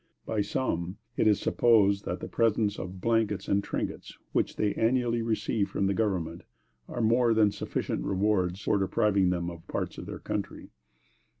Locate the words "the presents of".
2.21-3.01